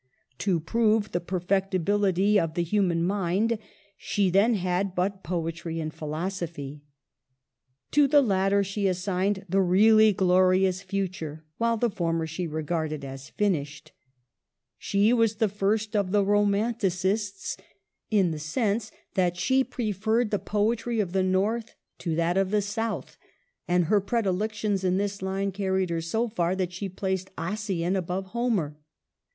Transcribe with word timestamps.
To 0.39 0.59
prove 0.59 1.11
the 1.11 1.19
perfectibility 1.19 2.39
of 2.39 2.55
the 2.55 2.63
human 2.63 3.03
mind, 3.03 3.59
she 3.97 4.31
then 4.31 4.55
had 4.55 4.95
but 4.95 5.21
poetry 5.21 5.79
and 5.79 5.93
philosophy. 5.93 6.81
To 7.91 8.07
the 8.07 8.23
latter 8.23 8.63
she 8.63 8.87
assigned 8.87 9.45
the 9.47 9.61
really 9.61 10.11
glorious 10.11 10.81
future, 10.81 11.45
while 11.59 11.77
the 11.77 11.91
former 11.91 12.25
she 12.25 12.47
regarded 12.47 13.05
as 13.05 13.29
finished. 13.29 13.91
She 14.79 15.13
was 15.13 15.35
the 15.35 15.47
first 15.47 15.95
of 15.95 16.09
the 16.11 16.25
Romanticists, 16.25 17.55
in 18.09 18.31
the 18.31 18.39
sense 18.39 18.89
that 19.13 19.37
she 19.37 19.63
preferred 19.63 20.31
the 20.31 20.39
poetry 20.39 20.99
of 20.99 21.11
the 21.13 21.21
north 21.21 21.75
to 21.99 22.15
that 22.15 22.37
of 22.37 22.49
the 22.49 22.63
south; 22.63 23.17
and 23.67 23.85
her 23.85 24.01
predilections 24.01 24.83
in 24.83 24.97
this 24.97 25.21
line 25.21 25.51
carried 25.51 25.91
her 25.91 26.01
so 26.01 26.27
far, 26.27 26.55
that 26.55 26.73
she 26.73 26.89
placed 26.89 27.29
Ossian 27.37 27.95
above 27.95 28.25
Homer. 28.29 28.75